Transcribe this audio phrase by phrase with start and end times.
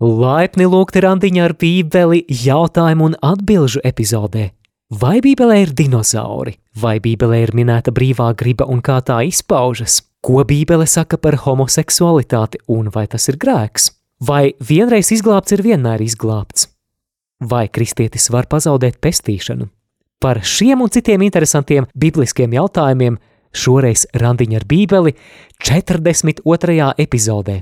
[0.00, 4.46] Laipni lūgti randiņā ar bībeli jautājumu un atbilžu epizodē.
[4.96, 9.98] Vai bībelē ir dinozauri, vai bībelē ir minēta brīvā griba un kā tā izpaužas?
[10.24, 13.90] Ko bībele saka par homoseksualitāti un vai tas ir grēks?
[14.24, 16.70] Vai vienreiz izglābts ir vienmēr izglābts?
[17.44, 19.68] Vai kristietis var pazaudēt pestīšanu?
[20.16, 23.20] Par šiem un citiem interesantiem bibliskiem jautājumiem
[23.52, 25.18] šoreiz randiņa ar bībeli
[25.60, 26.94] 42.
[26.96, 27.60] epizodē.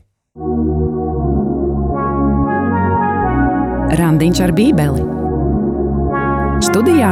[3.89, 5.01] Randiņš ar Bībeli.
[6.61, 7.09] Studijā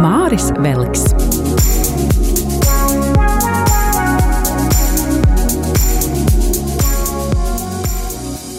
[0.00, 1.02] Māris Veliks.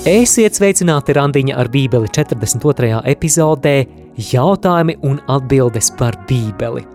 [0.06, 3.02] Esiet sveicināti randiņa ar Bībeli 42.
[3.16, 3.76] epizodē
[4.30, 6.86] jautājumi un atbildes par Bībeli.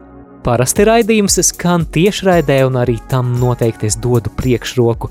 [0.46, 5.10] Parasti raidījums skan tiešraidē un arī tam noteikti es dodu priekšroku.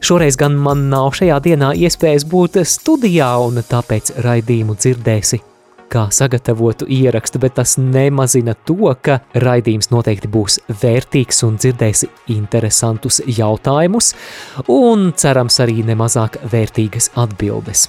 [0.00, 5.42] Šoreiz gan man nav šajā dienā iespējas būt studijā, un tāpēc raidījumu dzirdēsi
[5.90, 13.20] kā sagatavotu ierakstu, bet tas nemazina to, ka raidījums noteikti būs vērtīgs un dzirdēsi interesantus
[13.26, 14.12] jautājumus,
[14.70, 17.88] un cerams arī nemazāk vērtīgas atbildes.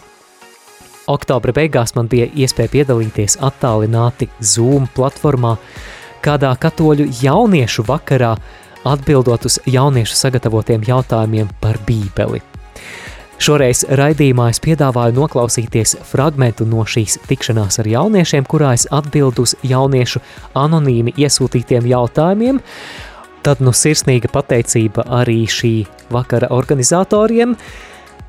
[1.12, 5.56] Oktobra beigās man bija iespēja piedalīties attālināti Zoom platformā,
[6.26, 8.36] kādā katoļu jauniešu vakarā
[8.88, 12.42] atbildot uz jauniešu sagatavotiem jautājumiem par Bībeli.
[13.42, 19.56] Šoreiz raidījumā es piedāvāju noklausīties fragment no šīs tikšanās ar jauniešiem, kurā es atbildu uz
[19.66, 20.22] jauniešu
[20.62, 22.62] anonīmi iesūtītiem jautājumiem.
[23.42, 25.74] Tad nu sirsnīga pateicība arī šī
[26.14, 27.58] vakara organizatoriem,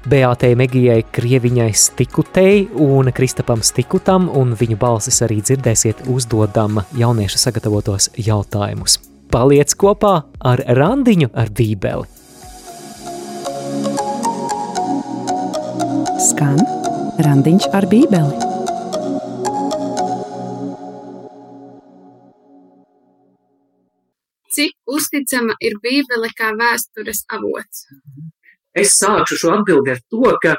[0.09, 8.11] Beātei Megijai Krieviņai Stikutei un Kristapam Stikutam, un viņu balsis arī dzirdēsiet uzdodam jauniešu sagatavotos
[8.16, 9.12] jautājumus.
[9.33, 10.11] Paliec kopā
[10.44, 12.05] ar randiņu ar bībeli.
[16.20, 16.61] Skan
[17.25, 18.50] randiņš ar bībeli.
[24.53, 27.88] Cik uzticama ir Bībele kā vēstures avots?
[28.76, 30.59] Es sākšu šo atbildi ar to, ka,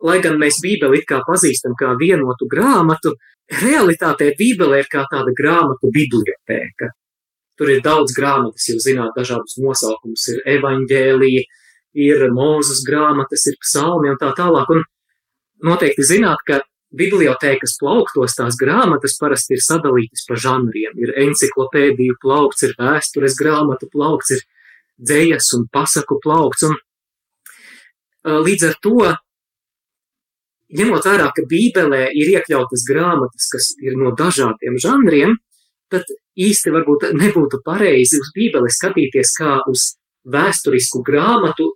[0.00, 3.18] lai gan mēs Bībeli it kā pazīstam kā vienotu grāmatu,
[3.60, 6.96] realitātē Bībele ir kā tāda grāmatu bibliotēka.
[7.56, 10.26] Tur ir daudz grāmatas, jau zināt, dažādus nosaukumus.
[10.32, 11.44] Ir evaņģēlija,
[12.06, 14.72] ir mūzes grāmatas, ir psalmi un tā tālāk.
[14.74, 14.84] Un
[15.64, 16.60] noteikti zināt, ka
[16.96, 20.96] bibliotēkas plauktos tās grāmatas parasti ir sadalītas pa žanriem.
[21.00, 24.44] Ir enciklopēdiju plaukts, ir vēstures grāmatu plaukts, ir
[25.00, 26.66] dzējas un pasaku plaukts.
[26.68, 26.76] Un,
[28.46, 29.00] līdz ar to,
[30.76, 35.36] ņemot vērā, ka Bībelē ir iekļautas grāmatas, kas ir no dažādiem žanriem,
[35.92, 39.94] tad īsti varbūt nebūtu pareizi uz Bībeli skatīties kā uz
[40.26, 41.70] vēsturisku grāmatu,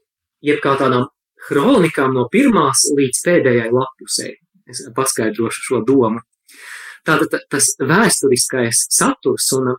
[0.44, 1.08] jeb kā tādām
[1.48, 4.32] kronikām no pirmās līdz pēdējai lapusē.
[4.70, 6.20] Es paskaidrošu šo domu.
[7.06, 9.72] Tātad tas vēsturiskais saturs un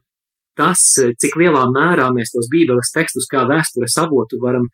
[0.58, 0.81] tas,
[1.22, 4.68] cik lielā mērā mēs tos Bībeles tekstus kā vēstures avotu varam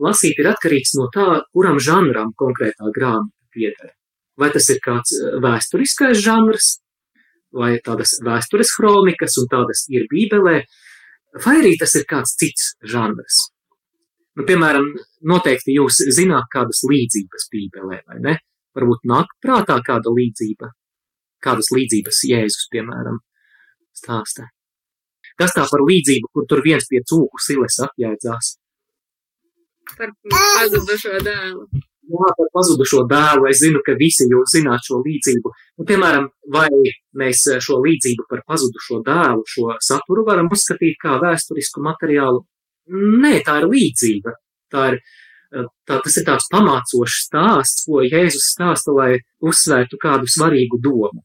[0.00, 3.92] lasīt, ir atkarīgs no tā, kuram žanram konkrētā grāmata pieder.
[4.40, 5.12] Vai tas ir kāds
[5.44, 6.78] vēsturiskais žanrs,
[7.56, 10.60] vai tādas vēstures kronikas, un tādas ir Bībelē,
[11.44, 13.48] vai arī tas ir kāds cits žanrs.
[14.38, 14.86] Nu, piemēram,
[15.26, 18.36] noteikti jūs zināt kādas līdzības Bībelē, vai ne?
[18.78, 20.70] Varbūt nāk prātā kāda līdzība,
[21.42, 23.18] kādas līdzības Jēzus, piemēram,
[23.98, 24.46] stāstā.
[25.40, 28.54] Kas tā par līdzību, kur tur viens pie cūku siles apjēdzās?
[29.96, 31.66] Par pazudušo dēlu
[32.10, 33.46] jā, par pazudušo dēlu.
[33.50, 35.52] Es zinu, ka visi jūs zināt šo līdzību.
[35.80, 36.68] Un, piemēram, vai
[37.22, 42.44] mēs šo līdzību par pazudušo dēlu, šo saturu varam uzskatīt kā vēsturisku materiālu?
[42.90, 44.34] Nē, tā ir līdzība.
[44.70, 45.00] Tā ir,
[45.50, 49.12] tā, tas ir tāds pamācošs stāsts, ko Jēzus stāsta, lai
[49.46, 51.22] uzsvērtu kādu svarīgu domu.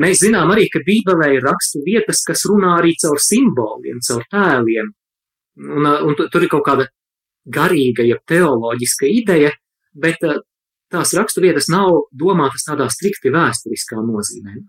[0.00, 4.88] Mēs zinām arī, ka Bībelē ir rakstu vietas, kas runā arī caur simboliem, caur tēliem.
[5.60, 6.86] Un, un tur ir kaut kāda
[7.46, 9.50] garīga, jeb teoloģiska ideja,
[9.94, 10.40] bet eh,
[10.92, 14.60] tās raksturvietas nav domātas tādā strikti vēsturiskā nozīmē.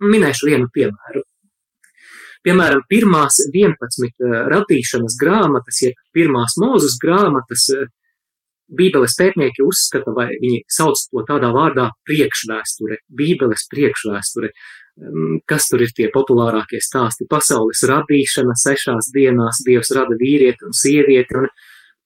[0.00, 1.24] Minēšu vienu piemēru.
[2.46, 7.88] Piemēram, pirmās 11 eh, radīšanas grāmatas, jeb pirmās mūzes grāmatas, eh,
[8.70, 14.52] Bībeles pētnieki uzskata, vai viņi sauc to tādā vārdā priekšvēsture, Bībeles priekšvēsture.
[15.00, 17.26] Mm, kas tur ir tie populārākie stāsti?
[17.30, 21.48] Pasaules radīšana sešās dienās, Dievs rada vīrieti un sievieti, un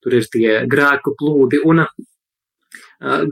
[0.04, 1.62] tur ir tie grēku plūdi.
[1.64, 1.84] Un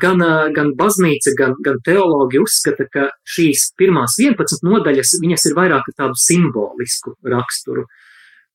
[0.01, 0.23] gan,
[0.57, 6.19] gan baznīca, gan, gan teologi uzskata, ka šīs pirmās 11 nodaļas, viņas ir vairāk tādu
[6.19, 7.87] simbolisku raksturu,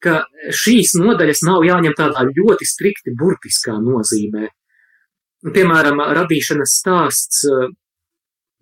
[0.04, 0.22] ka
[0.54, 4.52] šīs nodaļas nav jāņem tādā ļoti strikti burtiskā nozīmē.
[5.54, 7.44] Piemēram, radīšanas stāsts,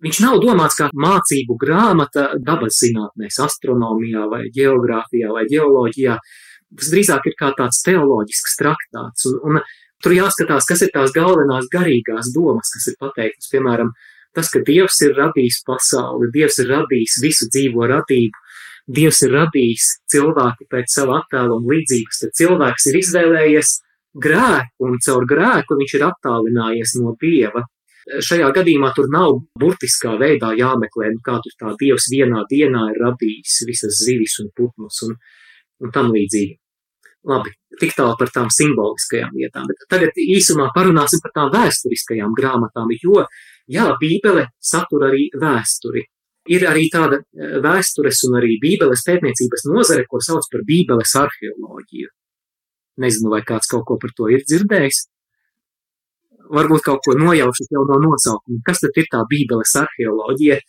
[0.04, 6.18] viņš nav domāts kā mācību grāmata dabas zinātnēs, astronomijā vai geogrāfijā vai geoloģijā.
[6.74, 9.60] Tas drīzāk ir kā tāds teoloģisks traktāts, un, un
[10.02, 13.50] tur jāskatās, kas ir tās galvenās garīgās domas, kas ir pateiktas.
[13.52, 13.92] Piemēram,
[14.36, 18.42] tas, ka Dievs ir radījis pasauli, Dievs ir radījis visu dzīvo radību,
[18.98, 23.72] Dievs ir radījis cilvēku pēc sava attēla un līdzības, tad cilvēks ir izvēlējies
[24.26, 27.64] grēku un caur grēku viņš ir attālinājies no Dieva.
[28.22, 33.00] Šajā gadījumā tur nav burtiskā veidā jāmeklē, nu kā tur tā Dievs vienā dienā ir
[33.02, 35.16] radījis visas zivis un putnus un,
[35.84, 36.56] un tam līdzīgi.
[37.26, 37.50] Labi,
[37.80, 43.24] tik tālu par tām simboliskajām lietām, bet tagad īsumā parunāsim par tām vēsturiskajām grāmatām, jo,
[43.66, 46.04] jā, Bībele satur arī vēsturi.
[46.54, 52.12] Ir arī tāda eh, vēstures un arī bībeles pētniecības nozare, ko sauc par bībeles arheoloģiju.
[53.02, 55.02] Nezinu, vai kāds kaut ko par to ir dzirdējis.
[56.54, 58.62] Varbūt kaut ko nojaušas jau no nosaukuma.
[58.64, 60.60] Kas tad ir tā bībeles arheoloģija?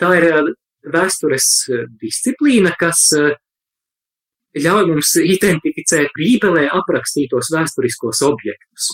[0.00, 0.52] Tā ir eh,
[0.96, 3.10] vēstures eh, disciplīna, kas
[4.54, 8.92] ļauj mums identificēt bībelē aprakstītos vēsturiskos objektus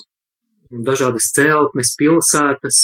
[0.70, 2.78] dažādas celtnes, pilsētas,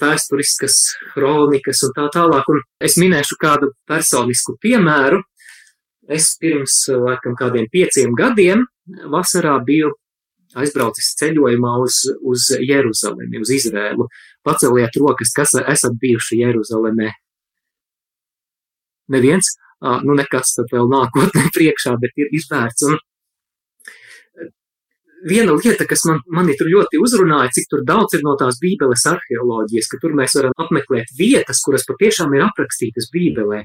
[0.00, 0.76] vēsturiskas
[1.14, 2.48] kronikas un tā tālāk.
[2.52, 5.22] Un es minēšu kādu personisku piemēru.
[6.12, 8.66] Es pirms laikam kādiem pieciem gadiem
[9.08, 9.92] vasarā biju
[10.58, 14.08] aizbraucis ceļojumā uz, uz Jeruzalemi, uz Izrēlu.
[14.44, 17.12] Paceliet rokas, kas esat bijuši Jeruzalemē.
[19.12, 19.54] Neviens,
[20.06, 22.86] nu nekas tad vēl nākotnē priekšā, bet ir izvērts.
[22.88, 22.98] Un
[25.28, 29.04] viena lieta, kas man, mani tur ļoti uzrunāja, cik tur daudz ir no tās Bībeles
[29.10, 33.64] arheoloģijas, ka tur mēs varam apmeklēt vietas, kuras patiešām ir aprakstītas Bībelē.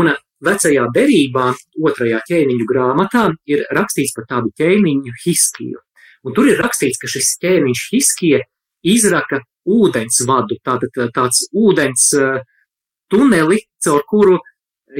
[0.00, 0.12] Un
[0.42, 1.50] vecajā derībā,
[1.84, 5.82] otrajā ķēniņu grāmatā, ir rakstīts par tādu ķēniņu Hiskiju.
[6.22, 8.40] Un tur ir rakstīts, ka šis ķēniņš Hiskija
[8.88, 12.40] izraka ūdens vadu, tātad tāds ūdens uh,
[13.12, 14.38] tuneli, caur kuru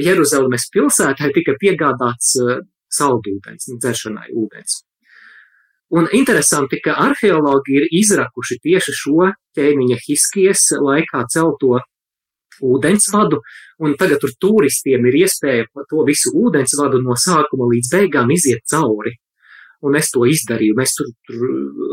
[0.01, 2.61] Jeruzalemes pilsētai tika piegādāts uh,
[2.93, 4.81] saldūdens, dzeršanai ūdens.
[5.93, 11.77] Un interesanti, ka arheologi ir izrakuši tieši šo ķēniņa Hiskijas laikā celto
[12.63, 13.41] ūdensvadu,
[13.85, 19.13] un tagad tur turistiem ir iespēja to visu ūdensvadu no sākuma līdz beigām iziet cauri.
[19.83, 20.77] Un es to izdarīju.
[20.79, 21.41] Mēs tur, tur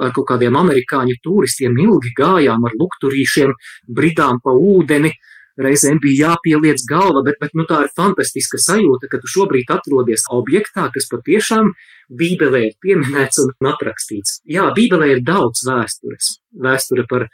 [0.07, 3.53] ar kaut kādiem amerikāņu turistiem ilgi gājām ar lukturīšiem,
[3.99, 5.30] bridām pa ūdeni, uh,
[5.65, 10.27] reizēm bija jāpieliec galva, bet, bet nu, tā ir fantastiska sajūta, ka tu šobrīd atrodies
[10.33, 11.73] objektā, kas patiešām
[12.21, 14.41] Bībelē ir pieminēts un aprakstīts.
[14.49, 16.33] Jā, Bībelē ir daudz vēstures.
[16.65, 17.29] Vēsture par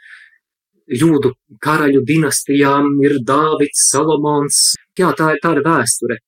[0.87, 1.33] jūdu
[1.63, 4.61] karaļu dinastijām ir Dāvids, Salomons.
[4.97, 6.21] Jā, tā, tā ir vēsture.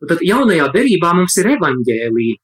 [0.00, 2.38] Un tad jaunajā derībā mums ir evaņģēlija.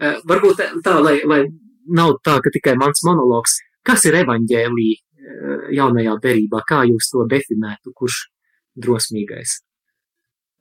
[0.00, 1.42] Eh, varbūt tā, lai, lai
[1.90, 3.58] nav tā, ka tikai mans monologs.
[3.86, 5.02] Kas ir evaņģēlija?
[5.30, 8.24] Eh, jaunajā derībā, kā jūs to definētu, kurš
[8.82, 9.60] drosmīgais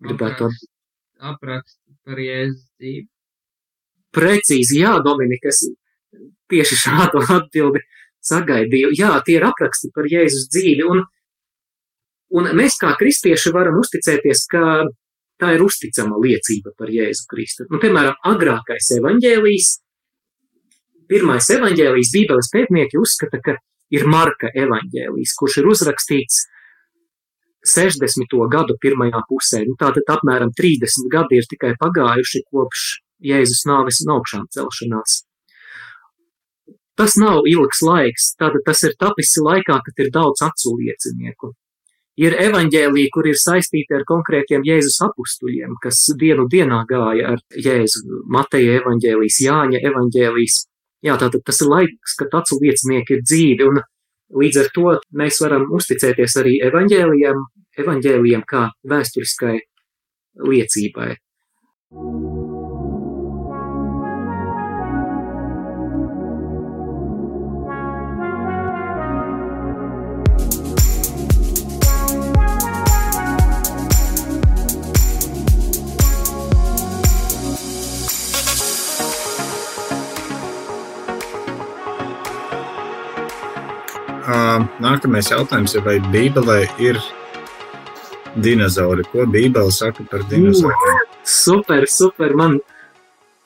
[0.04, 0.68] gribētu aprakst,
[1.32, 3.08] aprakst par Jēzus dzīvi.
[4.16, 5.64] Precīzi, jā, Dominika, es
[6.52, 7.82] tieši šādu atbildi
[8.30, 8.92] sagaidīju.
[9.00, 11.02] Jā, tie ir apraksti par Jēzus dzīvi, un,
[12.38, 14.64] un mēs kā kristieši varam uzticēties, ka
[15.42, 17.66] tā ir uzticama liecība par Jēzu Kristu.
[17.72, 19.72] Nu, piemēram, agrākais evaņģēlijs,
[21.10, 23.58] pirmais evaņģēlijs Bībeles pētnieki uzskata, ka
[23.94, 26.44] ir Marka evaņģēlijs, kurš ir uzrakstīts
[27.66, 28.36] 60.
[28.52, 29.64] gadu pirmajā pusē.
[29.68, 32.86] Nu, tātad apmēram 30 gadi ir tikai pagājuši kopš
[33.20, 35.24] Jēzus nāves un augšām celšanās.
[37.00, 41.54] Tas nav ilgs laiks, tātad tas ir tapis laikā, kad ir daudz acu liecinieku.
[42.20, 48.24] Ir evaņģēlija, kur ir saistīti ar konkrētiem Jēzus apustuļiem, kas dienu dienā gāja ar Jēzu.
[48.28, 50.58] Mateja evaņģēlijas, Jāņa evaņģēlijas,
[51.06, 53.80] Jā, tātad tas ir laiks, kad acu liecinieki ir dzīvi, un
[54.42, 57.46] līdz ar to mēs varam uzticēties arī evaņģēlijam,
[57.84, 59.56] evaņģēlijam kā vēsturiskai
[60.50, 61.14] liecībai.
[84.30, 87.00] Nākamais jautājums ir, vai Bībelē ir
[88.38, 89.06] dinozauri?
[89.10, 91.00] Ko Bībele saka par dinozauriem?
[91.26, 92.36] Super, super.
[92.38, 92.60] Man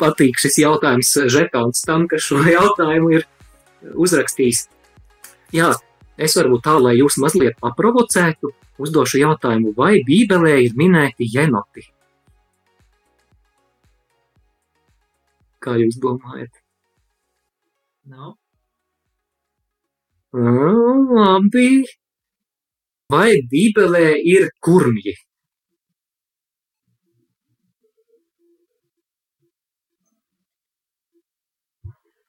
[0.01, 1.13] patīk šis jautājums.
[1.31, 3.27] Žetons tam, ka šo jautājumu ir
[3.93, 4.65] uzrakstījis.
[5.55, 5.71] Jā,
[6.17, 8.51] es varbūt tā, lai jūs mazliet paprovocētu,
[8.83, 11.87] uzdošu jautājumu, vai Bībelē ir minēti jenoti?
[15.63, 16.57] Kā jūs domājat?
[18.11, 18.33] Nav.
[20.33, 21.69] Labi.
[23.13, 25.13] Vai Bībelē ir kurmji?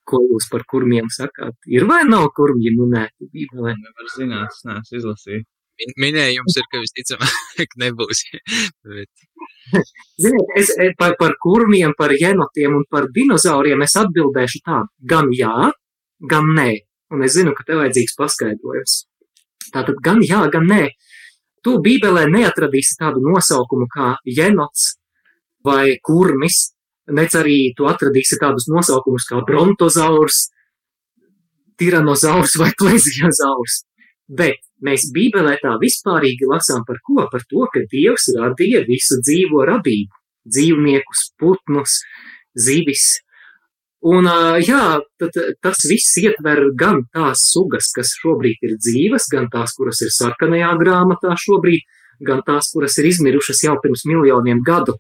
[0.05, 1.55] Ko jūs par kurmiem sakāt?
[1.73, 3.73] Ir vai nav kurmji minēti Bībelē?
[3.81, 5.47] Nevar zināt, es neesmu izlasījis.
[5.81, 8.21] Min- Minējums ir, ka visticamāk nebūs.
[8.85, 9.25] Bet,
[10.23, 14.83] Ziniet, es par, par kurmiem, par jenotiem un par dinozauriem es atbildēšu tā,
[15.15, 15.55] gan jā,
[16.31, 16.69] gan nē.
[17.15, 18.95] Un es zinu, ka tev vajadzīgs paskaidrojums.
[19.75, 20.89] Tātad gan jā, gan nē.
[21.65, 24.95] Tu Bībelē neatradīsi tādu nosaukumu kā jenots
[25.65, 26.75] vai kurmis,
[27.09, 30.49] nec arī tu atradīsi tādus nosaukumus kā brontozaurs,
[31.81, 33.83] tiranozaurs vai plesiozaurs.
[34.29, 37.25] Bet mēs Bībelē tā vispārīgi lasām par ko?
[37.33, 40.13] Par to, ka Dievs radīja visu dzīvo radību,
[40.49, 41.99] dzīvniekus, putnus,
[42.57, 43.24] zivis.
[44.05, 44.29] Un,
[44.61, 50.03] jā, tad, tas viss ietver gan tās sugas, kas šobrīd ir dzīves, gan tās, kuras
[50.05, 51.87] ir sarkanajā grāmatā šobrīd,
[52.29, 54.99] gan tās, kuras ir izmirušas jau pirms miljoniem gadu.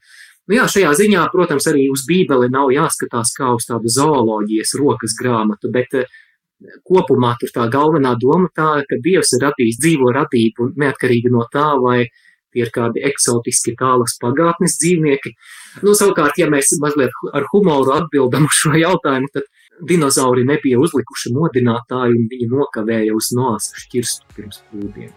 [0.49, 5.17] Nu, jā, šajā ziņā, protams, arī uz Bībeli nav jāskatās kā uz tādu zooloģijas rokas
[5.21, 5.93] grāmatu, bet
[6.89, 11.45] kopumā tur tā galvenā doma tā, ka Dievs ir radījis dzīvo radību un neatkarīgi no
[11.53, 12.07] tā, vai
[12.55, 15.35] tie ir kādi eksotiski tālas pagātnes dzīvnieki.
[15.83, 19.51] Nu, savukārt, ja mēs mazliet ar humoru atbildam uz šo jautājumu, tad
[19.91, 25.11] dinozauri nebija uzlikuši modinātāju un viņi nokavēja uz noas šķirstu pirms plūdiem.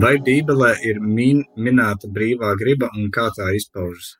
[0.00, 4.14] Vai Bībelē ir min, minēta brīvā griba un kā tā izpaužas?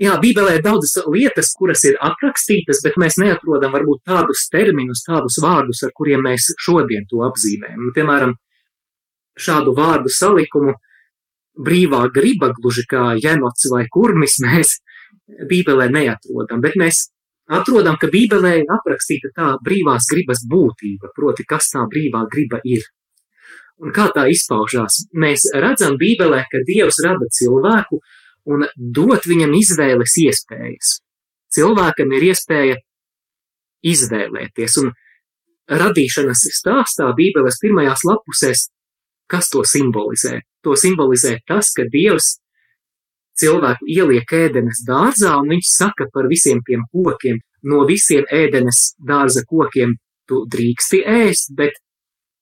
[0.00, 5.36] Jā, Bībelē ir daudzas lietas, kuras ir aprakstītas, bet mēs neatrodam varbūt tādus terminus, tādus
[5.42, 7.82] vārdus, ar kuriem mēs šodien to apzīmējam.
[7.82, 8.32] Nu, Piemēram,
[9.36, 10.72] šādu vārdu salikumu
[11.68, 14.78] brīvā griba, gluži kā jenots vai kurmis, mēs
[15.50, 17.04] Bībelē neatrodam, bet mēs
[17.52, 22.88] atrodam, ka Bībelē ir aprakstīta tā brīvās gribas būtība, proti, kas tā brīvā griba ir.
[23.82, 25.02] Un kā tā izpaužās?
[25.18, 27.98] Mēs redzam Bībelē, ka Dievs rada cilvēku
[28.52, 30.98] un dot viņam izvēles iespējas.
[31.52, 32.76] Cilvēkam ir iespēja
[33.82, 34.92] izvēlēties, un
[35.82, 38.68] radīšanas stāstā Bībeles pirmajās lapusēs,
[39.30, 40.40] kas to simbolizē?
[40.62, 42.36] To simbolizē tas, ka Dievs
[43.38, 49.42] cilvēku ieliek ēdenes dārzā, un viņš saka par visiem tiem kokiem, no visiem ēdenes dārza
[49.48, 49.96] kokiem
[50.28, 51.78] tu drīksti ēst, bet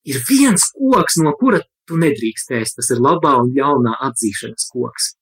[0.08, 5.14] ir viens koks, no kura tu nedrīkst ēst, tas ir labā un ļaunā atzīšanas koks.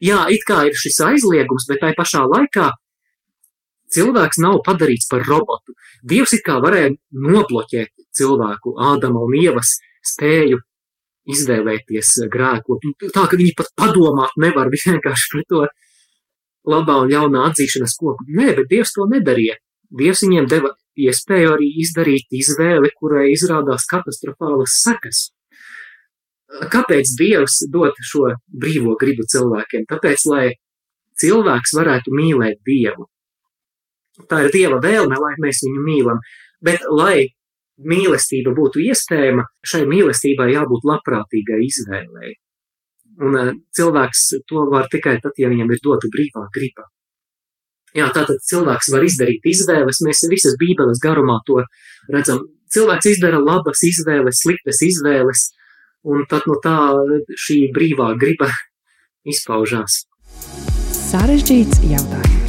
[0.00, 2.70] Jā, it kā ir šis aizliegums, bet tai pašā laikā
[3.94, 5.74] cilvēks nav padarīts par robotu.
[6.06, 9.76] Dievs it kā varēja nobloķēt cilvēku, Ādama un Ievas
[10.14, 10.60] spēju
[11.30, 12.86] izvēlēties grēkot.
[13.12, 15.64] Tā, ka viņi pat padomāt nevar vienkārši par to
[16.70, 18.26] labā un ļaunā atzīšanas koku.
[18.38, 19.58] Nē, bet Dievs to nedarīja.
[20.00, 20.72] Dievs viņiem deva
[21.06, 25.28] iespēju arī izdarīt izvēli, kurai izrādās katastrofālas sekas.
[26.70, 29.86] Kāpēc Dievs dod šo brīvo gribu cilvēkiem?
[29.90, 30.46] Tāpēc, lai
[31.20, 33.06] cilvēks varētu mīlēt Dievu.
[34.28, 36.20] Tā ir Dieva vēlme, lai mēs viņu mīlam,
[36.64, 37.30] bet lai
[37.80, 42.34] mīlestība būtu iespējama, šai mīlestībai jābūt labprātīgai izvēlei.
[43.20, 46.86] Un eh, cilvēks to var tikai tad, ja viņam ir dota brīvā griba.
[47.96, 51.62] Jā, tātad cilvēks var izdarīt izvēles, mēs visas bībeles garumā to
[52.12, 52.44] redzam.
[52.70, 55.48] Cilvēks izdara labas izvēles, sliktas izvēles,
[56.06, 56.76] un tad no tā
[57.46, 58.50] šī brīvā griba
[59.26, 60.04] izpaužās.
[61.10, 62.39] Sarežģīts jautājums.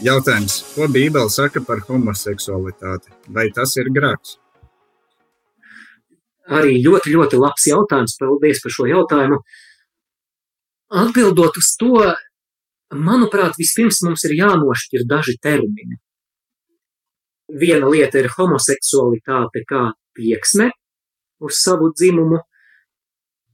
[0.00, 3.10] Jautājums, ko Bībele saka par homoseksualitāti?
[3.28, 4.38] Vai tas ir grēks?
[6.56, 8.16] Arī ļoti, ļoti labs jautājums.
[8.16, 9.38] Paldies par šo jautājumu.
[11.02, 12.06] Atbildot uz to,
[12.96, 16.00] manuprāt, vispirms mums ir jānošķir daži termini.
[17.60, 20.70] Viena lieta ir homoseksualitāte kā tieksme
[21.44, 22.40] uz savu dzimumu,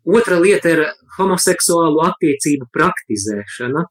[0.06, 0.86] otra lieta ir
[1.18, 3.86] homoseksuālu attiecību praktizēšana.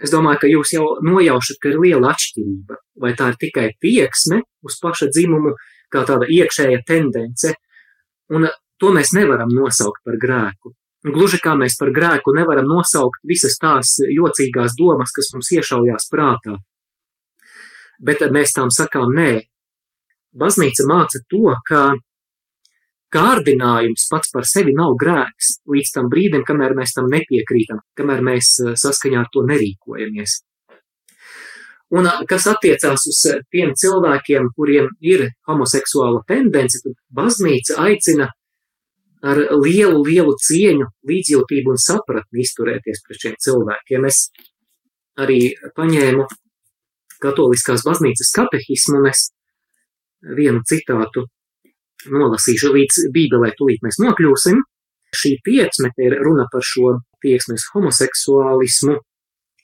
[0.00, 2.78] Es domāju, ka jūs jau nojaušat, ka ir liela atšķirība.
[3.04, 5.52] Vai tā ir tikai tieksme uz paša dzimumu,
[5.92, 7.52] kā tāda iekšēja tendence,
[8.32, 8.48] un
[8.80, 10.72] to mēs nevaram nosaukt par grēku.
[11.04, 16.58] Gluži kā mēs par grēku nevaram nosaukt visas tās jocīgās domas, kas mums iešaujās prātā.
[18.00, 19.30] Bet mēs tām sakām nē.
[20.36, 21.90] Baznīca māca to, ka
[23.14, 28.54] kārdinājums pats par sevi nav grēks līdz tam brīdim, kamēr mēs tam nepiekrītam, kamēr mēs
[28.62, 30.40] eh, saskaņā ar to nerīkojamies.
[31.90, 38.28] Un kas attiecās uz tiem cilvēkiem, kuriem ir homoseksuāla tendence, tad baznīca aicina
[39.26, 44.06] ar lielu, lielu cieņu, līdzjūtību un sapratni izturēties pret šiem cilvēkiem.
[44.06, 44.28] Es
[45.20, 45.40] arī
[45.76, 46.28] paņēmu
[47.20, 49.26] katoliskās baznīcas katehismu un es
[50.38, 51.26] vienu citātu
[52.08, 54.62] nolasīšu līdz bībelē, tūlīt mēs nokļūsim.
[55.20, 58.96] Šī tieksme ir runa par šo tieksmes homoseksuālismu,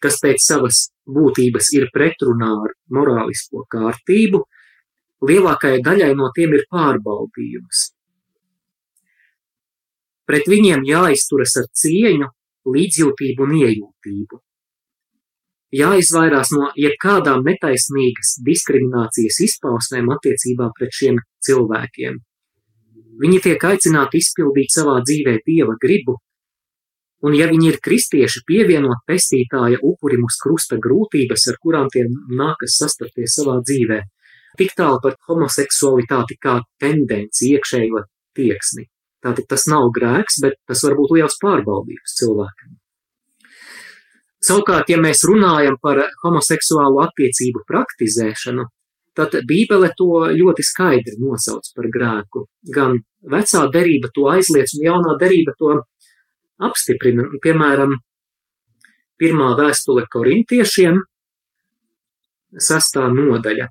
[0.02, 4.43] kas pēc savas būtības ir pretrunā ar morālisko kārtību,
[5.26, 7.90] lielākajai daļai no tiem ir pārbaudījums.
[10.26, 12.33] Pret viņiem jāizturas ar cieņu,
[12.66, 14.40] līdzjūtību un iejūtību.
[15.76, 22.19] Jāizvairās no jebkādām netaisnīgas diskriminācijas izpausmēm attiecībā pret šiem cilvēkiem.
[23.23, 26.18] Viņi tiek aicināti izpildīt savā dzīvē dieva gribu,
[27.25, 32.76] un ja viņi ir kristieši, pievienot pestītāja upurim uz krusta grūtības, ar kurām tiem nākas
[32.82, 34.02] sastapties savā dzīvē,
[34.61, 38.04] tik tālu par homoseksualitāti kā tendenci iekšējo
[38.37, 38.87] tieksmi.
[39.25, 42.76] Tātad tas nav grēks, bet tas var būt liels pārbaudījums cilvēkam.
[44.46, 48.68] Savukārt, ja mēs runājam par homoseksuālu attiecību praktizēšanu,
[49.16, 52.44] tad Bībele to ļoti skaidri nosauc par grēku.
[52.75, 52.99] Gan
[53.32, 55.73] vecā derība to aizliedz, un jaunā derība to
[56.68, 57.26] apstiprina.
[57.42, 57.96] Piemēram,
[59.20, 61.00] pirmā vēstule korintiešiem,
[62.61, 63.70] sastā nodaļa.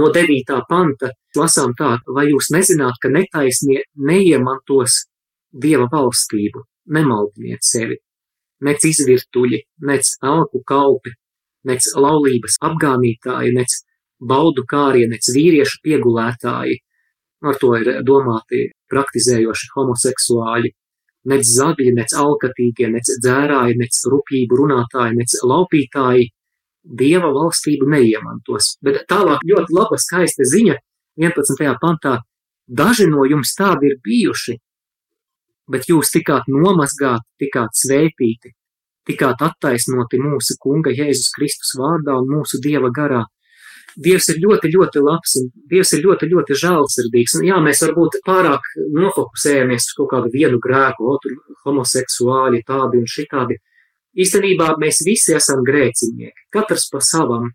[0.00, 0.54] No 9.
[0.68, 5.02] panta lasām tā, vai jūs nezināt, ka netaisnie neiemantos
[5.52, 6.62] dieva valstību,
[6.96, 7.98] nemaldiniet sevi,
[8.64, 11.12] nec izvirtuļi, nec alku kalpi,
[11.68, 13.76] nec laulības apgānītāji, nec
[14.28, 16.78] baudu kārie, nec vīriešu piegulētāji,
[17.42, 20.70] ar to ir domāti praktizējoši homoseksuāļi,
[21.32, 26.30] nec zagļi, nec alkatīgie, nec dzērāji, nec rupību runātāji, nec laupītāji,
[26.82, 28.76] dieva valstību neiemantos.
[28.82, 30.78] Bet tālāk ļoti laba skaista ziņa
[31.20, 31.76] 11.
[31.82, 32.18] pantā.
[32.66, 34.56] Daži no jums tādi ir bijuši,
[35.70, 38.54] bet jūs tikāt nomazgāti, tikāt svētīti,
[39.08, 43.24] tikāt attaisnoti mūsu Kunga Jēzus Kristus vārdā un mūsu Dieva garā.
[43.96, 47.36] Dievs ir ļoti, ļoti labs un Dievs ir ļoti, ļoti žēlsirdīgs.
[47.38, 53.08] Un jā, mēs varbūt pārāk nofokusējamies uz kaut kādu vienu grēku, otru homoseksuāli, tādi un
[53.10, 53.58] šitādi.
[54.22, 57.50] Īstenībā mēs visi esam grēcinieki, katrs pa savam,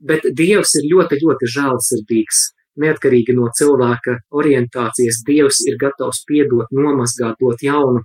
[0.00, 2.46] bet Dievs ir ļoti, ļoti žēlsirdīgs.
[2.80, 8.04] Neatkarīgi no cilvēka orientācijas, Dievs ir gatavs piedot, nomazgāt, dot jaunu,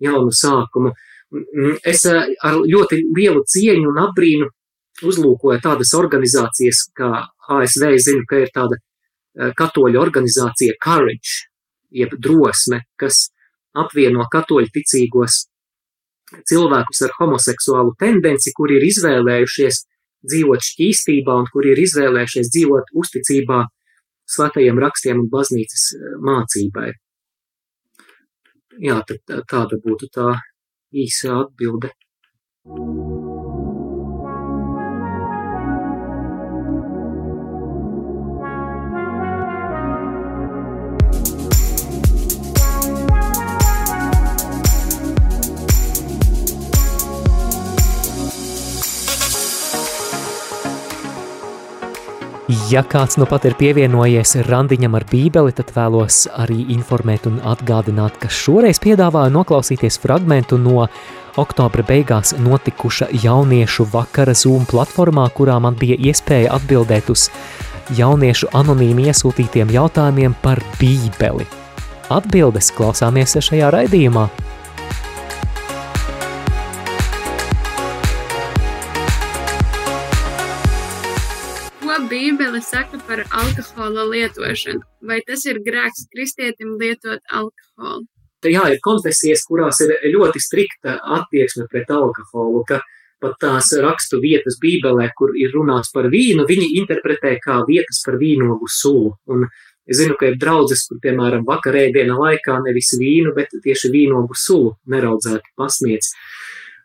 [0.00, 0.94] jaunu sākumu.
[1.84, 4.48] Es eh, ar ļoti lielu cieņu un apbrīnu
[5.02, 7.10] uzlūkoju tādas organizācijas, kā
[7.50, 11.48] ASV, zinu, ka ir tāda eh, katoļu organizācija Courage,
[11.94, 13.28] jeb drosme, kas
[13.74, 15.44] apvieno katoļu ticīgos
[16.48, 19.84] cilvēkus ar homoseksuālu tendenci, kuri ir izvēlējušies
[20.24, 23.64] dzīvot šķīstībā un kuri ir izvēlējušies dzīvot uzticībā
[24.34, 26.92] svētajiem rakstiem un baznīcas eh, mācībai.
[28.82, 30.32] Jā, tad tāda būtu tā
[30.90, 31.92] īsa atbilde.
[32.64, 33.13] Thank you.
[52.70, 58.16] Ja kāds nu pat ir pievienojies randiņam ar bībeli, tad vēlos arī informēt un atgādināt,
[58.22, 60.86] ka šoreiz piedāvāju noklausīties fragmentu no
[61.40, 67.26] oktobra beigās notikuša jauniešu vakara Zoom platformā, kurā man bija iespēja atbildēt uz
[67.98, 71.44] jauniešu anonīmi iesūtītiem jautājumiem par bībeli.
[72.14, 74.28] Atbildes klausāmies šajā raidījumā–
[82.10, 84.82] Bībele saka par alkohola lietošanu?
[85.08, 88.06] Vai tas ir grēks kristietim lietot alkoholu?
[88.44, 92.80] Jā, ir konfesijas, kurās ir ļoti strikta attieksme pret alkoholu, ka
[93.24, 98.18] pat tās rakstu vietas Bībelē, kur ir runāts par vīnu, viņi interpretē kā vietas par
[98.20, 99.14] vīnogu sulu.
[99.32, 99.46] Un
[99.88, 104.74] es zinu, ka ir draudzes, kur, piemēram, vakarēdiena laikā nevis vīnu, bet tieši vīnogu sulu
[104.92, 106.12] neraudzēti pasniedz.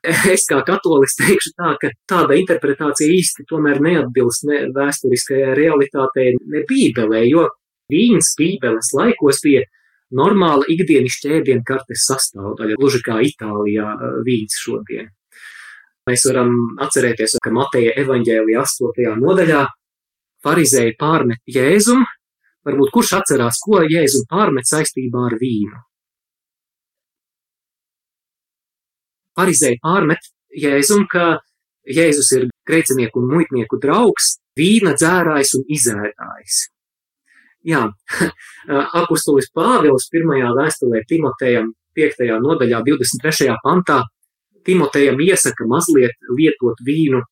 [0.33, 6.63] Es kā katolis teikšu tā, ka tāda interpretācija īsti tomēr neatbilst ne vēsturiskajai realitātei, ne
[6.69, 7.49] bībelē, jo
[7.91, 9.65] viņas bībeles laikos bija
[10.15, 13.91] normāla ikdienišķa ēdienu kartes sastāvdaļa, gluži kā Itālijā
[14.25, 15.11] vīds šodien.
[16.09, 19.19] Mēs varam atcerēties, ka Mateja evaņģēlija 8.
[19.21, 19.65] nodaļā
[20.45, 22.01] farizēji pārmet Jēzum,
[22.65, 25.77] varbūt kurš atcerās, ko Jēzum pārmet saistībā ar vīnu.
[29.39, 30.27] Farizēji pārmet
[30.59, 31.39] Jēzum, ka
[31.89, 36.59] Jēzus ir grēcinieku un muitnieku draugs, vīna dzērājs un izēdājs.
[37.69, 37.85] Jā,
[39.01, 42.23] apustulis Pāvils pirmajā vēstulē Timotejam 5.
[42.43, 43.55] nodaļā 23.
[43.63, 44.03] pantā
[44.67, 47.23] Timotejam iesaka mazliet lietot vīnu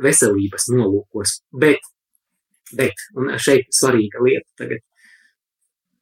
[0.00, 1.82] veselības nolūkos, bet,
[2.76, 4.82] bet, un šeit svarīga lieta tagad,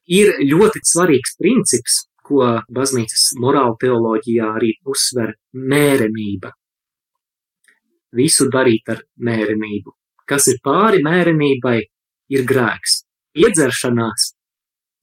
[0.09, 6.53] ir ļoti svarīgs princips, ko baznīcas morāla teoloģijā arī uzsver mērenība.
[8.19, 9.95] Visu darīt ar mērenību.
[10.29, 11.79] Kas ir pāri mērenībai,
[12.33, 13.03] ir grēks.
[13.39, 14.33] Iedzeršanās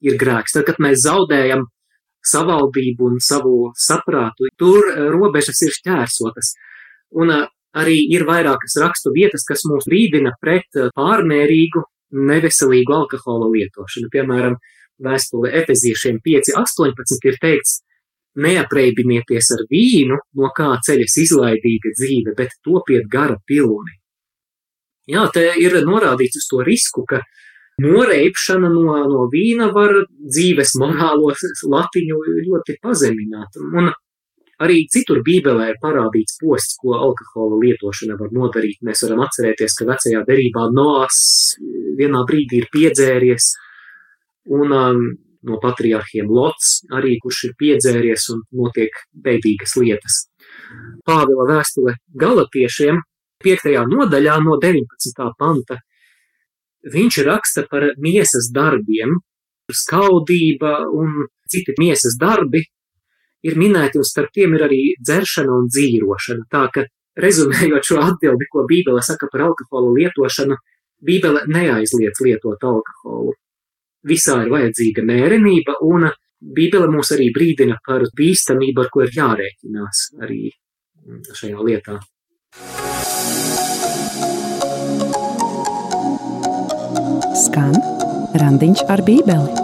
[0.06, 0.56] ir grēks.
[0.56, 1.66] Tad, kad mēs zaudējam
[2.26, 4.50] savaldību un savu saprātu.
[4.60, 6.54] Tur eh, robežas ir šķērsotas.
[7.22, 7.44] Un eh,
[7.78, 11.86] arī ir vairākas rakstu vietas, kas mūs brīdina pret eh, pārmērīgu,
[12.16, 14.12] neveselīgu alkohola lietošanu.
[14.14, 14.58] Piemēram,
[15.04, 17.82] vēstule Efeziešiem 5.18 ir teikts,
[18.36, 23.96] neapreibieties ar vīnu, no kā ceļas izlaidīga dzīve, bet topiet gara pilni.
[25.08, 27.22] Jā, te ir norādīts uz to risku, ka
[27.84, 31.32] noreipšana no, no vīna var dzīves morālo
[31.76, 33.60] latiņu ļoti pazemināt.
[33.62, 33.92] Un
[34.66, 38.82] arī citur Bībelē ir parādīts posts, ko alkohola lietošana var nodarīt.
[38.88, 41.20] Mēs varam atcerēties, ka vecajā derībā Noās
[42.00, 43.52] vienā brīdī ir piedzēries,
[44.52, 45.02] un um,
[45.46, 50.26] no patriarchiem Lots arī, kurš ir piedzēries un notiek beidīgas lietas.
[51.06, 53.02] Pāvila vēstule Galatiešiem
[53.46, 53.68] 5.
[53.92, 55.30] nodaļā no 19.
[55.38, 55.80] panta
[56.94, 59.18] viņš raksta par miesas darbiem,
[59.74, 62.62] skaudība un citi miesas darbi
[63.46, 66.46] ir minēti, un starp tiem ir arī dzeršana un dzīrošana.
[66.50, 66.86] Tā ka,
[67.22, 70.58] rezumējot šo atbildi, ko Bībele saka par alkoholu lietošanu,
[71.06, 73.36] Bībele neaizliedz lietot alkoholu.
[74.06, 76.06] Visā ir vajadzīga mērenība, un
[76.56, 80.52] Bībele mūs arī brīdina par bīstamību, ar ko ir jārēķinās arī
[81.34, 81.96] šajā lietā.
[87.46, 87.74] Skan
[88.42, 89.64] randiņš ar bībeli.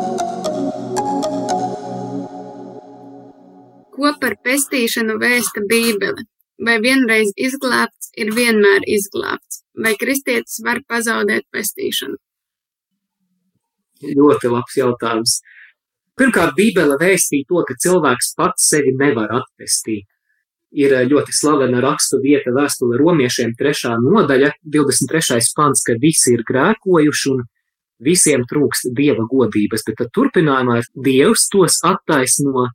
[3.94, 6.26] Ko par pestīšanu vēsta Bībele?
[6.66, 9.62] Vai vienreiz izglābts ir vienmēr izglābts?
[9.78, 12.18] Vai kristietis var pazaudēt pestīšanu?
[14.02, 15.40] Ļoti labs jautājums.
[16.18, 20.08] Pirmkārt, Bībele vēstīja to, ka cilvēks pats sevi nevar atpestīt
[20.72, 25.40] ir eh, ļoti slavena rakstu vieta vēstule romiešiem, trešā nodaļa, 23.
[25.58, 27.46] pants, ka visi ir grēkojuši un
[28.02, 32.70] visiem trūkst dieva godības, bet tad turpinājumā dievs tos attaisno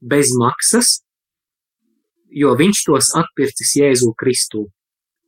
[0.00, 1.00] bez maksas,
[2.30, 4.68] jo viņš tos atpircis Jēzu Kristu.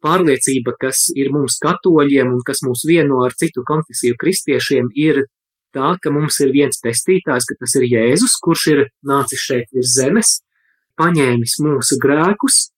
[0.02, 5.26] Pārliecība, kas ir mums katoļiem un kas mūs vieno ar citu konfesiju kristiešiem, ir
[5.74, 9.94] tā, ka mums ir viens pestītājs, ka tas ir Jēzus, kurš ir nācis šeit virs
[9.96, 10.32] zemes,
[11.00, 12.68] paņēmis mūsu grēkus,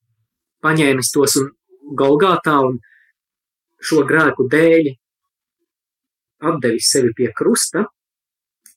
[0.64, 1.50] paņēmis tos un
[1.98, 2.78] Golgātā un
[3.84, 4.94] šo grēku dēļ
[6.44, 7.84] atdevis sevi pie krusta,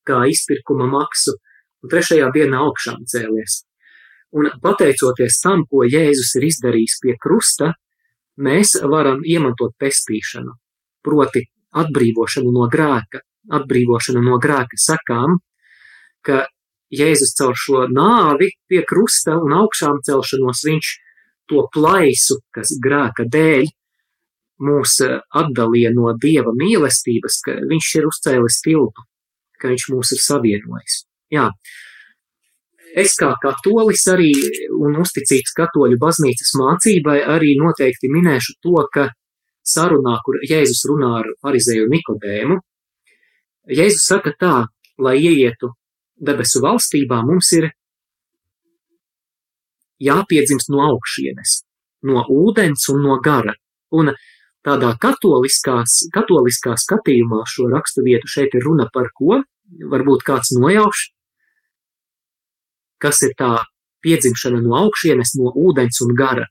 [0.07, 1.35] kā izpirkuma maksu,
[1.83, 3.61] un trešajā dienā augšām cēlies.
[4.35, 7.71] Un pateicoties tam, ko Jēzus ir izdarījis pie krusta,
[8.43, 10.51] mēs varam iemantot pestīšanu,
[11.03, 11.45] proti
[11.79, 13.23] atbrīvošanu no grēka,
[13.53, 15.39] atbrīvošanu no grēka sakām,
[16.25, 16.45] ka
[16.93, 20.91] Jēzus caur šo nāvi pie krusta un augšām celšanos viņš
[21.51, 23.67] to plaisu, kas grēka dēļ
[24.67, 29.05] mūs eh, atdalīja no Dieva mīlestības, ka viņš ir uzcēlis tiltu,
[29.59, 31.03] ka viņš mūs ir savienojis.
[31.33, 31.49] Jā.
[32.97, 34.31] Es kā katolis arī
[34.73, 39.09] un uzticīgs katoļu baznīcas mācībai arī noteikti minēšu to, ka
[39.67, 42.57] sarunā, kur Jēzus runā ar farizēju Nikodēmu,
[43.67, 44.53] Jēzus saka tā,
[44.97, 45.73] lai ieietu
[46.17, 47.69] debesu valstībā mums ir
[50.03, 51.61] jāpiedzimst no augšienes,
[52.07, 53.55] no ūdens un no gara.
[53.91, 54.13] Un
[54.65, 59.41] tādā katoliskās, katoliskā skatījumā šo rakstu vietu šeit ir runa par ko?
[59.67, 61.09] Varbūt kāds nojauš,
[63.03, 63.51] kas ir tā
[64.05, 66.47] piedzimšana no augšienes, no ūdens un gara.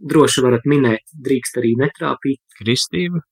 [0.00, 2.40] Droši varat minēt, drīkst arī netrāpīt.
[2.60, 3.24] Kristība.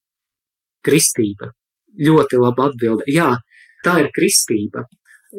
[0.84, 1.52] Kristība.
[1.98, 3.06] Ļoti laba atbilde.
[3.10, 3.32] Jā,
[3.84, 4.84] tā ir kristība.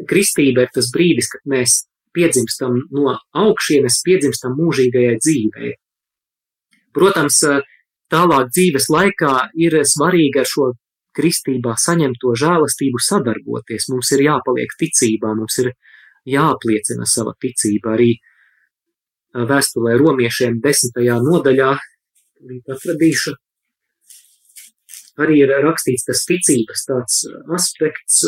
[0.10, 1.84] Kristība ir tas brīdis, kad mēs
[2.16, 5.74] piedzimstam no augšienes, piedzimstam mūžīgajai dzīvei.
[6.96, 7.40] Protams,
[8.12, 10.72] tālāk dzīves laikā ir svarīgi ar šo
[11.16, 13.90] kristībā saņemto žēlastību sadarboties.
[13.92, 15.72] Mums ir jāpaliek ticībā, mums ir
[16.30, 17.96] jāapliecina sava ticība.
[17.98, 18.14] Arī
[19.34, 21.74] vēstulē romiešiem desmitajā nodaļā,
[22.76, 23.36] atradīšu,
[25.22, 27.24] arī ir rakstīts tas ticības tāds
[27.56, 28.24] aspekts,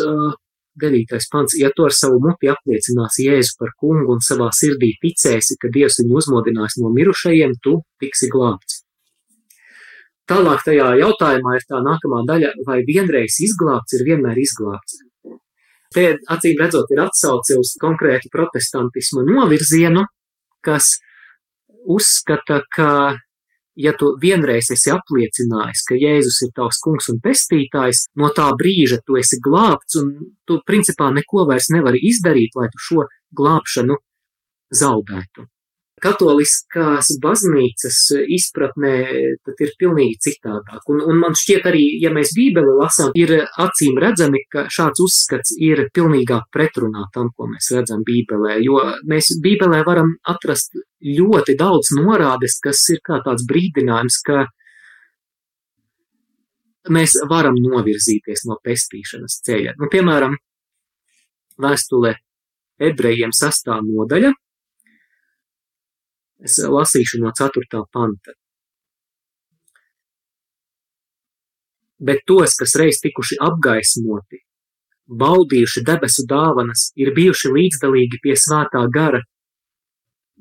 [0.82, 5.58] devītais pants, ja tu ar savu muti apliecināsi Jēzu par kungu un savā sirdī ticēsi,
[5.60, 8.82] ka Dievs viņu uzmodinās no mirušajiem, tu tiksi glābts.
[10.32, 15.01] Tālāk tajā jautājumā ir tā nākamā daļa, vai vienreiz izglābts ir vienmēr izglābts.
[15.91, 20.06] Te acīm redzot ir atsauce uz konkrētu protestantismu novirzienu,
[20.63, 20.93] kas
[21.84, 22.91] uzskata, ka
[23.75, 29.01] ja tu vienreiz esi apliecinājis, ka Jēzus ir tavs kungs un pestītājs, no tā brīža
[29.05, 30.13] tu esi glābts un
[30.47, 33.07] tu principā neko vairs nevari izdarīt, lai tu šo
[33.38, 33.97] glābšanu
[34.75, 35.47] zaudētu
[36.01, 37.97] katoliskās baznīcas
[38.37, 38.93] izpratnē
[39.45, 40.83] tad ir pilnīgi citādāk.
[40.91, 45.53] Un, un man šķiet arī, ja mēs bībeli lasām, ir acīm redzami, ka šāds uzskats
[45.57, 51.93] ir pilnīgā pretrunā tam, ko mēs redzam bībelē, jo mēs bībelē varam atrast ļoti daudz
[51.97, 54.45] norādes, kas ir kā tāds brīdinājums, ka
[56.89, 59.75] mēs varam novirzīties no pestīšanas ceļa.
[59.77, 60.37] Nu, piemēram,
[61.61, 62.15] vēstule
[62.81, 64.31] ebrejiem sastā nodaļa,
[66.41, 67.84] Es lasīšu no 4.
[67.93, 68.34] panta.
[72.01, 74.39] Bet tos, kas reiz tikuši apgaismoti,
[75.21, 79.21] baudījuši debesu dāvanas, ir bijuši līdzdalīgi pie svētā gara,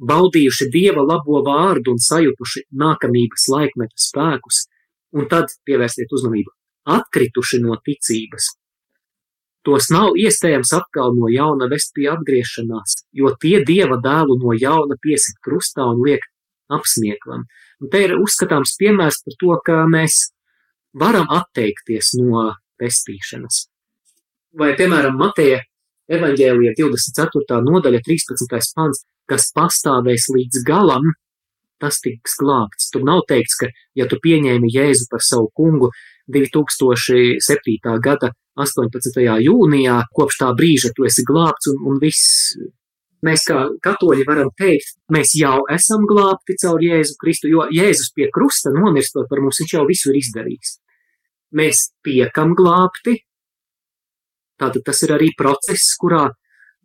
[0.00, 4.64] baudījuši dieva labo vārdu un sajutuši nākamības laikmetu spēkus,
[5.12, 6.54] un tad pievērstiet uzmanību,
[6.96, 8.54] atkrituši no ticības,
[9.66, 14.96] Tos nav iespējams atkal no jauna vest pie atgriešanās, jo tie dieva dēlu no jauna
[15.02, 16.24] piesit krustā un liek
[16.72, 17.44] apsmieklam.
[17.80, 20.30] Un te ir uzskatāms piemērs par to, ka mēs
[20.96, 22.46] varam atteikties no
[22.80, 23.66] pestīšanas.
[24.56, 25.60] Vai, piemēram, Mateja
[26.10, 27.60] evaņģēlija 24.
[27.66, 28.72] nodaļa 13.
[28.74, 31.12] pants, kas pastāvēs līdz galam,
[31.80, 32.90] tas tiks glābts.
[32.92, 35.92] Tur nav teikts, ka, ja tu pieņēmi Jēzu par savu kungu
[36.32, 37.96] 2007.
[38.02, 39.20] gada 18.
[39.44, 42.56] jūnijā, kopš tā brīža tu esi glābts un, un viss.
[43.26, 48.30] Mēs kā katoļi varam teikt, mēs jau esam glābti caur Jēzu Kristu, jo Jēzus pie
[48.32, 50.78] krusta nomirstot par mums, viņš jau visu ir izdarījis.
[51.60, 53.18] Mēs tiekam glābti,
[54.60, 56.30] tātad tas ir arī process, kurā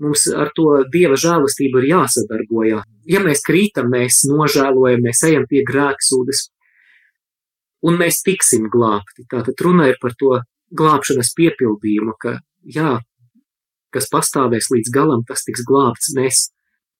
[0.03, 2.83] mums ar to Dieva žēlastību ir jāsadarbojās.
[3.07, 6.49] Ja mēs krītam, mēs nožēlojam, mēs ejam pie grēksūdes,
[7.87, 9.23] un mēs tiksim glābti.
[9.31, 10.41] Tātad runa ir par to
[10.73, 12.97] glābšanas piepildījumu, ka jā,
[13.93, 16.13] kas pastāvēs līdz galam, tas tiks glābts.
[16.17, 16.49] Mēs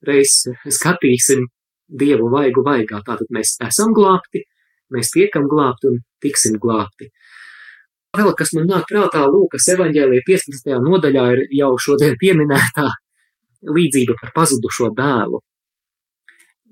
[0.06, 1.48] reiz skatīsim
[1.86, 3.02] Dievu vaigu vaigā.
[3.06, 4.42] Tātad mēs esam glābti,
[4.94, 7.12] mēs tiekam glābti un tiksim glābti.
[8.16, 10.72] Vēl kas man nāk prātā, Lūkas evaņģēlija 15.
[10.82, 12.88] nodaļā ir jau šodien pieminētā
[13.76, 15.42] līdzība par pazudušo dēlu.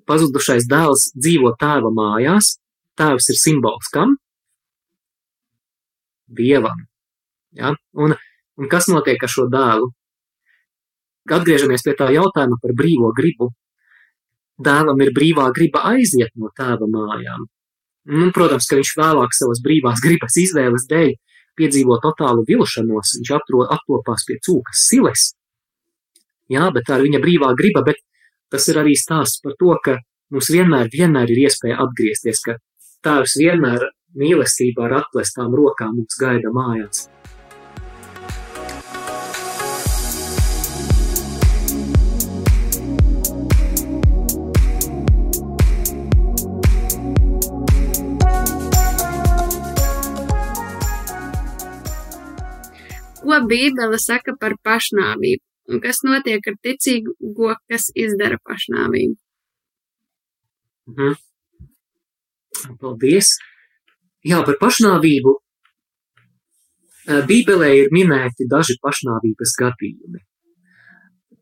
[0.08, 2.58] Pazudušais dēls dzīvo tēva mājās,
[3.00, 4.18] tēvs ir simbols kam?
[6.38, 6.86] Dievam.
[7.58, 7.74] Ja?
[7.94, 8.16] Un,
[8.60, 9.90] un kas notiek ar šo dēlu?
[11.32, 13.54] Atgriežamies pie tā jautājuma par brīvo gribu.
[14.64, 17.46] Dēlam ir brīvā griba aiziet no tēva mājām.
[18.14, 21.14] Nu, protams, ka viņš vēlāk savas brīvās gribas izvēles dēļ
[21.60, 25.30] piedzīvo totālu vilšanos, viņš atrod, attopās pie cūkas siles.
[26.52, 28.02] Jā, bet tā ir viņa brīvā griba, bet
[28.52, 29.98] tas ir arī stāsts par to, ka
[30.34, 32.58] mums vienmēr, vienmēr ir iespēja atgriezties, ka
[33.04, 33.90] tēvs vienmēr
[34.20, 37.08] mīlestībā ar atklātām rokām mums gaida mājās.
[53.24, 55.42] Ko Bībele saka par pašnāvību?
[55.72, 59.16] Un kas notiek ar ticīgo, kas izdara pašnāvību?
[60.92, 61.22] Mhm.
[62.82, 63.36] Paldies!
[64.24, 65.34] Jā, par pašnāvību.
[67.28, 70.22] Bībelē ir minēti daži pašnāvības gadījumi.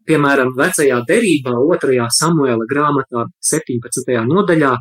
[0.10, 4.10] Piemēram, vecajā derībā, otrajā Samuela grāmatā, 17.
[4.26, 4.72] nodaļā,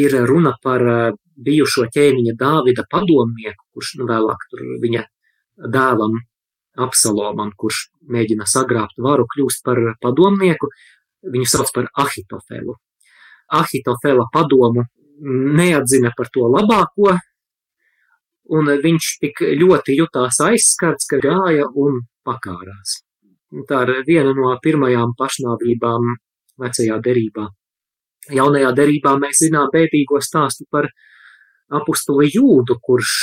[0.00, 0.82] ir runa par
[1.38, 5.06] bijušo ķēniņa Dāvida padomnieku, kurš nu, vēlāk tur viņa
[5.70, 6.18] dēlam
[6.80, 10.70] Absalomam, kurš mēģina sagrābt varu, kļūst par padomnieku.
[11.30, 12.74] Viņu sauc par Ahitofelu.
[13.58, 14.84] Ahitofela padomu
[15.58, 17.16] neatzina par to labāko,
[18.56, 23.00] un viņš tik ļoti jutās aizskarts, ka gāja un pakārās.
[23.68, 26.14] Tā ir viena no pirmajām pašnāvībām
[26.62, 27.48] vecajā derībā.
[28.30, 30.86] Jaunajā derībā mēs zinām pētīgo stāstu par
[31.74, 33.14] apustuli jūdu, kurš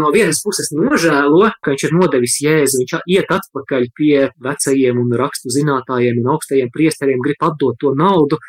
[0.00, 5.14] no vienas puses nožēlo, ka viņš ir nodevis jēzu, viņš iet atpakaļ pie vecajiem un
[5.20, 8.40] rakstu zinātājiem un augstajiem priesteriem, grib atdot to naudu.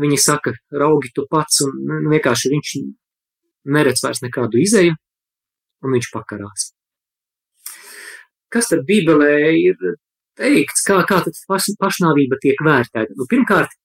[0.00, 2.74] Viņi saka, raugi tu pats, un nu, vienkārši viņš
[3.74, 4.94] neredz vairs nekādu izēju,
[5.84, 6.70] un viņš pakarās.
[8.50, 9.76] Kas tad Bībelē ir
[10.40, 13.14] teikts, kā, kā tad paš, pašnāvība tiek vērtēta?
[13.18, 13.76] Nu, pirmkārt,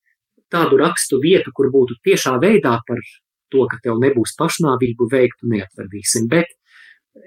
[0.52, 3.02] tādu rakstu vietu, kur būtu tiešā veidā par
[3.52, 6.26] to, ka tev nebūs pašnāvību veiktu, neatverdīsim.
[6.30, 6.50] Bet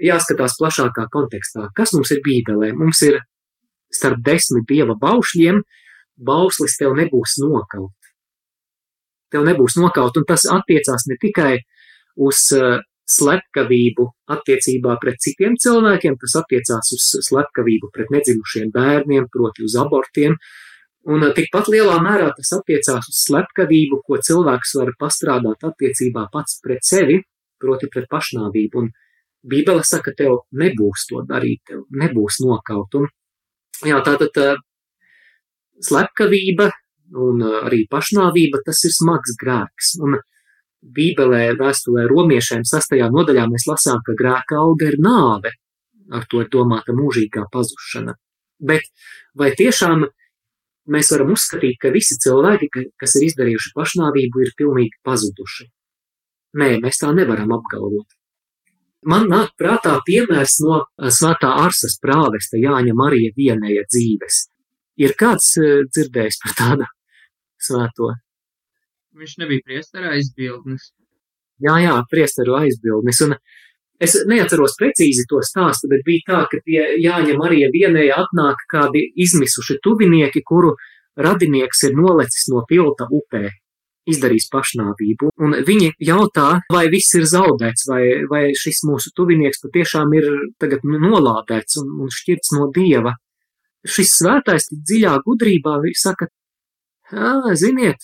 [0.04, 1.70] jāskatās plašākā kontekstā.
[1.76, 2.74] Kas mums ir Bībelē?
[2.78, 3.22] Mums ir
[3.94, 5.64] starp desmit dieva baušļiem,
[6.30, 7.96] bauslis tev nebūs nokaut.
[9.30, 11.58] Tev nebūs nokaut, un tas attiecās ne tikai
[12.20, 19.66] uz uh, slepkavību attiecībā pret citiem cilvēkiem, tas attiecās uz slepkavību pret nedzimušiem bērniem, proti
[19.66, 20.36] uz abortiem,
[21.08, 26.60] Un eh, tikpat lielā mērā tas attiecās uz slepkavību, ko cilvēks var pastrādāt attiecībā pats
[26.64, 27.22] pret sevi,
[27.62, 28.84] proti pret pašnāvību.
[28.84, 28.92] Un
[29.50, 33.00] Bībele saka, tev nebūs to darīt, tev nebūs nokaut.
[33.00, 33.08] Un,
[33.88, 34.60] jā, tātad eh,
[35.88, 36.70] slepkavība
[37.16, 39.96] un eh, arī pašnāvība, tas ir smags grēks.
[40.04, 40.20] Un
[40.80, 45.52] Bībelē, vēstulē romiešiem sastajā nodaļā mēs lasām, ka grēka alga ir nāve,
[46.12, 48.16] ar to ir domāta mūžīgā pazušana.
[48.60, 48.88] Bet
[49.36, 50.06] vai tiešām
[50.90, 52.70] mēs varam uzskatīt, ka visi cilvēki,
[53.00, 55.68] kas ir izdarījuši pašnāvību, ir pilnīgi pazuduši.
[56.60, 58.08] Nē, mēs tā nevaram apgalvot.
[59.10, 64.48] Man nāk prātā piemērs no svētā Arsas prāvesta Jāņa Marija vienēja dzīves.
[65.00, 66.88] Ir kāds dzirdējis par tādu
[67.64, 68.14] svēto?
[69.20, 70.92] Viņš nebija priestera aizbildnis.
[71.60, 73.20] Jā, jā, priesteru aizbildnis.
[73.26, 73.36] Un
[74.00, 79.02] Es neatceros precīzi to stāstu, bet bija tā, ka pie Jāņa Marija vienēja atnāk kādi
[79.26, 80.72] izmisuši tuvinieki, kuru
[81.20, 83.50] radinieks ir nolecis no tilta upē,
[84.08, 85.34] izdarījis pašnāvību.
[85.44, 90.30] Un viņi jautā, vai viss ir zaudēts, vai, vai šis mūsu tuvinieks patiešām ir
[90.64, 93.18] tagad nolādēts un, un šķirts no dieva.
[93.84, 96.32] Šis svētais dziļā gudrībā saka,
[97.58, 98.04] ziniet,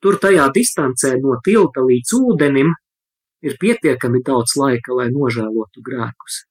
[0.00, 2.72] tur tajā distancē no tilta līdz ūdenim
[3.46, 6.44] ir pietiekami daudz laika, lai nožēlotu grēkus.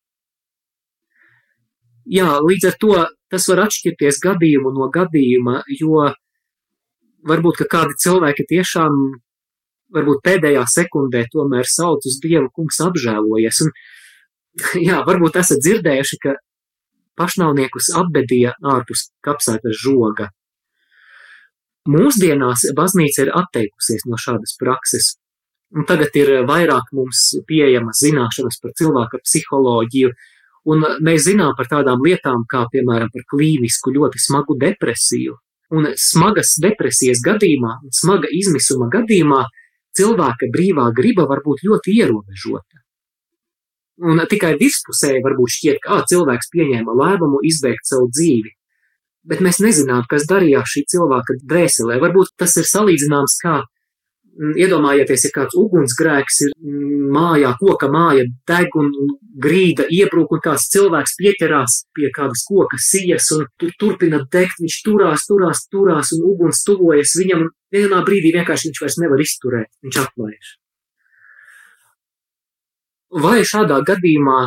[2.06, 2.94] Jā, līdz ar to
[3.34, 6.06] tas var atšķirties gadījumu no gadījuma, jo
[7.26, 9.00] varbūt, kādi cilvēki tiešām,
[9.96, 13.64] varbūt pēdējā sekundē tomēr sauc uz Dievu kungs apžēlojies.
[13.66, 13.74] Un,
[14.88, 16.36] jā, varbūt esat dzirdējuši, ka
[17.20, 20.30] pašnāvniekus apbedīja ārpus kapsētas žoga.
[21.86, 25.14] Mūsdienās baznīca ir atteikusies no šādas prakses,
[25.76, 30.12] Un tagad ir vairāk mums pieejamas zināšanas par cilvēka psiholoģiju,
[30.72, 35.36] un mēs zinām par tādām lietām, kā piemēram par klīnisku ļoti smagu depresiju.
[35.76, 39.42] Un smagas depresijas gadījumā, smaga izmisuma gadījumā,
[39.98, 42.84] cilvēka brīvā griba var būt ļoti ierobežota.
[44.06, 48.54] Un tikai virspusēji varbūt šķiet, ka cilvēks pieņēma lēmumu izbeigt savu dzīvi.
[49.26, 51.98] Bet mēs nezinām, kas darījās šī cilvēka dvēselē.
[52.04, 53.62] Varbūt tas ir salīdzināms kā
[54.36, 58.90] Mm, iedomājieties, ja kāds ugunsgrēks ir mm, mājā, koka māja deg un
[59.46, 64.78] grīda iebrūk un kāds cilvēks pieķerās pie kādas koka sijas un tur turpina degt, viņš
[64.84, 69.72] turās, turās, turās un uguns tuvojas viņam un vienā brīdī vienkārši viņš vairs nevar izturēt,
[69.88, 70.52] viņš atlaiž.
[73.24, 74.40] Vai šādā gadījumā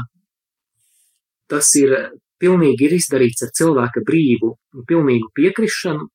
[1.48, 1.96] tas ir
[2.40, 6.08] pilnīgi ir izdarīts ar cilvēka brīvu un pilnīgu piekrišanu?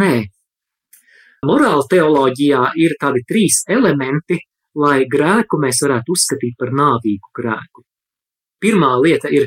[0.00, 0.14] Nē,
[1.48, 4.36] Morāla teoloģijā ir tādi trīs elementi,
[4.76, 7.84] lai grēku mēs varētu uzskatīt par nāvīgu grēku.
[8.60, 9.46] Pirmā lieta ir,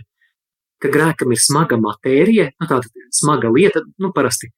[0.82, 4.50] ka grēkam ir smaga matērija, nu, tāda smaga lieta, nu, parasti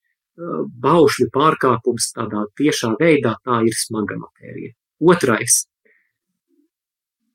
[0.86, 4.72] baušļu pārkāpums tādā tiešā veidā, tā ir smaga matērija.
[5.04, 5.66] Otrais,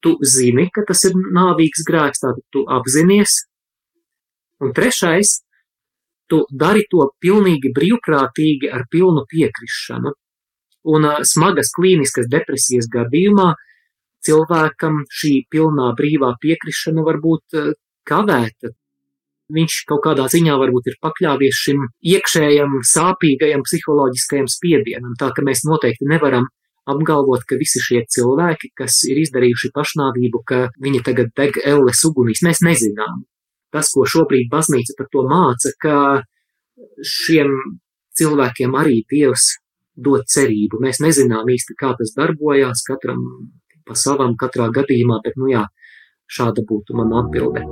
[0.00, 3.42] tu zini, ka tas ir nāvīgs grēks, tātad tu apzinies.
[4.60, 5.40] Un trešais,
[6.30, 10.12] tu dari to pilnīgi brīvprātīgi ar pilnu piekrišanu.
[10.94, 13.50] Un smagas klīniskas depresijas gadījumā
[14.24, 17.58] cilvēkam šī pilnā brīvā piekrišana var būt
[18.08, 18.72] kavēta.
[19.50, 21.82] Viņš kaut kādā ziņā varbūt ir pakļāvies šim
[22.12, 26.46] iekšējam, sāpīgajam psiholoģiskajam spiedienam, tā ka mēs noteikti nevaram
[26.90, 32.44] apgalvot, ka visi šie cilvēki, kas ir izdarījuši pašnāvību, ka viņi tagad deg elles ugunīs,
[32.46, 33.24] mēs nezinām
[33.74, 35.96] tas, ko šobrīd baznīca par to māca, ka
[37.06, 37.54] šiem
[38.18, 39.54] cilvēkiem arī Dievs
[39.96, 40.80] dod cerību.
[40.82, 43.24] Mēs nezinām īsti, kā tas darbojās, katram
[43.86, 45.66] pa savam katrā gadījumā, bet, nu jā,
[46.30, 47.66] šāda būtu mana atbilde.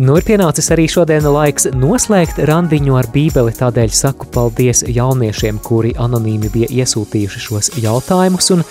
[0.00, 5.90] Nu, ir pienācis arī šodien laiks noslēgt randiņu ar Bībeli, tādēļ saku paldies jauniešiem, kuri
[6.00, 8.46] anonīmi bija iesūtījuši šos jautājumus.
[8.54, 8.62] Un,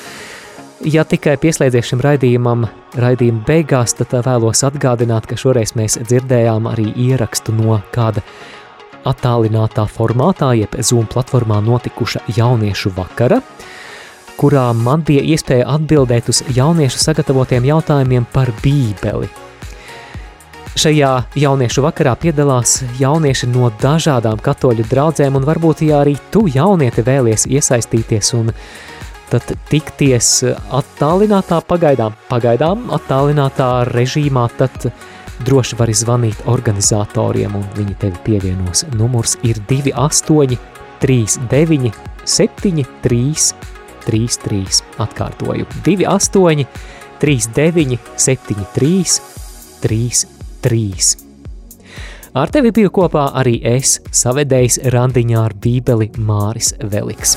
[0.90, 2.64] ja tikai pieslēdzies šim raidījumam,
[2.98, 8.24] raidījuma beigās, tad vēlos atgādināt, ka šoreiz mēs dzirdējām arī ierakstu no kāda
[9.06, 13.38] attālinātā formātā, jeb Zoom platformā notikuša jauniešu vakara,
[14.42, 19.30] kurā man bija iespēja atbildēt uz jauniešu sagatavotiem jautājumiem par Bībeli.
[20.78, 27.04] Šajā jauniešu vakarā piedalās jaunieši no dažādām katoļu draudzēm, un varbūt, ja arī tu jaunieti
[27.06, 28.52] vēlies iesaistīties un
[29.30, 30.30] tad tikties
[30.78, 34.92] attālinātā pagaidām, pagaidām attālinātā režīmā, tad
[35.48, 38.86] droši vari zvanīt organizatoriem, un viņi tevi pievienos.
[38.98, 40.58] Numurs ir 28
[41.02, 41.94] 39
[42.26, 43.54] 7 3
[44.06, 44.82] 3 3.
[45.02, 46.66] Atkārtoju 28
[47.20, 49.22] 39 7 3
[49.82, 51.30] 3 3.
[52.38, 57.34] Ar tevi biju kopā arī es, savedējs randiņā ar Bībeli Māris Veliks.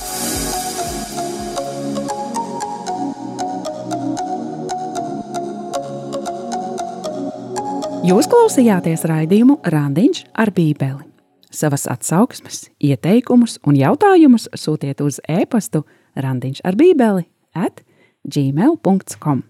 [8.03, 11.07] Jūs klausījāties raidījumu Randiņš ar Bībeli.
[11.53, 15.85] Savas atsauksmes, ieteikumus un jautājumus sūtiet uz e-pastu
[16.16, 17.85] randiņš ar bībeli at
[18.25, 19.45] gmail.com.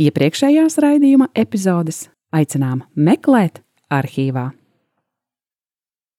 [0.00, 3.62] Iepriekšējās raidījuma epizodes aicinām meklēt
[3.94, 4.50] arhīvā.